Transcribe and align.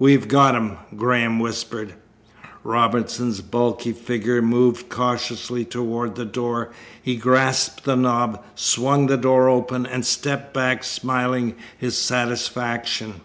"We've 0.00 0.26
got 0.26 0.56
him," 0.56 0.78
Graham 0.96 1.38
whispered. 1.38 1.94
Robinson's 2.64 3.40
bulky 3.40 3.92
figure 3.92 4.42
moved 4.42 4.88
cautiously 4.88 5.64
toward 5.64 6.16
the 6.16 6.24
door. 6.24 6.72
He 7.00 7.14
grasped 7.14 7.84
the 7.84 7.94
knob, 7.94 8.42
swung 8.56 9.06
the 9.06 9.16
door 9.16 9.48
open, 9.48 9.86
and 9.86 10.04
stepped 10.04 10.52
back, 10.52 10.82
smiling 10.82 11.54
his 11.78 11.96
satisfaction. 11.96 13.20